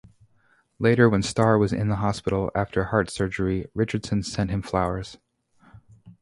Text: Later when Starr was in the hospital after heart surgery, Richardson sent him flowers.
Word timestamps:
Later 0.79 1.07
when 1.07 1.21
Starr 1.21 1.59
was 1.59 1.71
in 1.71 1.89
the 1.89 1.97
hospital 1.97 2.49
after 2.55 2.85
heart 2.85 3.07
surgery, 3.11 3.67
Richardson 3.75 4.23
sent 4.23 4.49
him 4.49 4.63
flowers. 4.63 5.19